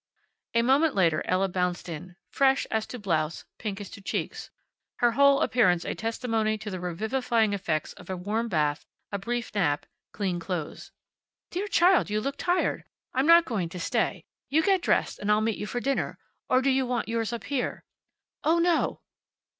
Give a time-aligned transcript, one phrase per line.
[0.55, 4.49] A moment later Ella bounced in, fresh as to blouse, pink as to cheeks,
[4.95, 9.53] her whole appearance a testimony to the revivifying effects of a warm bath, a brief
[9.53, 10.91] nap, clean clothes.
[11.51, 12.83] "Dear child, you look tired.
[13.13, 14.25] I'm not going to stay.
[14.49, 16.17] You get dressed and I'll meet you for dinner.
[16.49, 17.83] Or do you want yours up here?"
[18.43, 19.01] "Oh, no!"